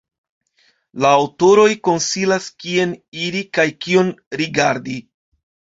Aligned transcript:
La 1.03 1.11
aŭtoroj 1.17 1.67
konsilas, 1.89 2.49
kien 2.65 2.97
iri 3.29 3.47
kaj 3.59 3.71
kion 3.87 4.15
rigardi. 4.43 5.03